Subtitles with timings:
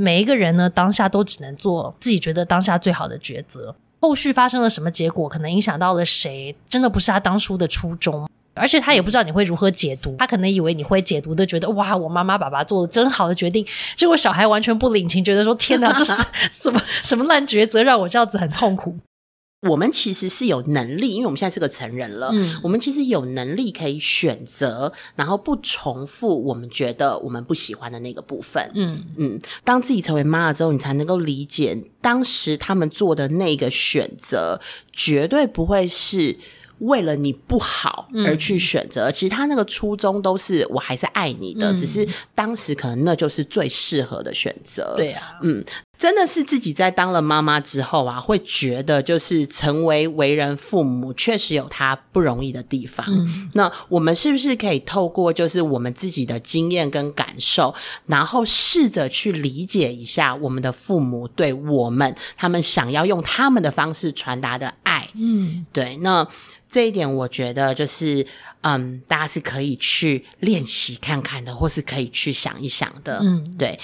[0.00, 3.74] 每一个人呢，当下都只能做自己觉得当下最好的抉择。
[4.00, 8.26] 后续发生了什么结果，可能影响到了谁，真的不是他当初的初衷。
[8.54, 13.64] 而且他也不知道你会如何解读，他可能以为你会解读的，觉得哇，我妈妈爸爸做的真好的决定。
[13.94, 18.96] 结果小孩完全不领情，觉得说天哪，这是 什么什么烂抉择，让我这样子很痛苦。
[19.68, 22.32] 我们其实是有能力，因为我们现在是个成人了，
[22.62, 28.70] 我们其实有能力可以选择，然后不重复我们觉得我们不喜欢的那个部分。
[28.74, 34.60] 嗯嗯，当自己成为妈了之后，你才能够理解当时他们做的那个选择，
[34.92, 36.36] 绝对不会是。
[36.80, 44.94] 为了你不好而去选择，其实他那个初衷都是我还是爱你的，只是当时可能那就是最适合的选择。
[44.96, 45.62] 对啊，嗯，
[46.00, 53.06] 真的是自己在当了妈妈之后啊，会觉得就是成为为人父母确实有他不容易的地方。
[53.52, 57.74] 那我们是不是可以透过就是我们自己的经验跟感受，
[58.06, 65.06] 然后试着去理解一下我们的父母对我们他们想要用他们的方式传达的爱？
[65.14, 66.26] 嗯，对，那。
[66.72, 68.24] 这一点我觉得就是，
[68.60, 73.18] 嗯，大家是可以去练习看看的，或是可以去想一想的。
[73.24, 73.76] 嗯，对。